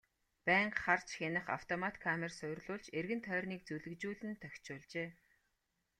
[0.45, 5.09] Байнга харж хянах автомат камер суурилуулж эргэн тойрныг зүлэгжүүлэн тохижуулжээ.